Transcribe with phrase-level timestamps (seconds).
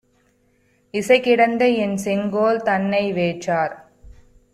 [0.93, 3.75] இசைகிடந்த என்செங்கோல் தன்னை வேற்றார்